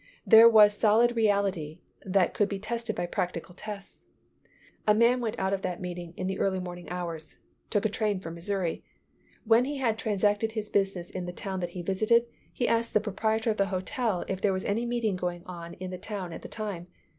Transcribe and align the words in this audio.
There 0.25 0.49
was 0.49 0.75
solid 0.75 1.15
reality 1.15 1.77
that 2.03 2.33
could 2.33 2.49
be 2.49 2.57
tested 2.57 2.95
by 2.95 3.05
practical 3.05 3.53
tests. 3.53 4.07
A 4.87 4.95
man 4.95 5.19
went 5.21 5.37
out 5.37 5.53
of 5.53 5.61
that 5.61 5.79
meeting 5.79 6.15
in 6.17 6.25
the 6.25 6.39
early 6.39 6.59
morning 6.59 6.89
hours, 6.89 7.35
took 7.69 7.85
a 7.85 7.87
train 7.87 8.19
for 8.19 8.31
Missouri. 8.31 8.83
When 9.45 9.65
he 9.65 9.77
had 9.77 9.99
transacted 9.99 10.53
his 10.53 10.71
business 10.71 11.11
in 11.11 11.27
the 11.27 11.31
town 11.31 11.59
that 11.59 11.69
he 11.77 11.83
visited, 11.83 12.25
he 12.51 12.67
asked 12.67 12.95
the 12.95 12.99
proprietor 12.99 13.51
of 13.51 13.57
the 13.57 13.67
hotel 13.67 14.25
if 14.27 14.41
there 14.41 14.53
was 14.53 14.65
any 14.65 14.87
meeting 14.87 15.15
going 15.17 15.43
on 15.45 15.75
in 15.75 15.91
the 15.91 15.99
town 15.99 16.33
at 16.33 16.41
the 16.41 16.47
time. 16.49 16.87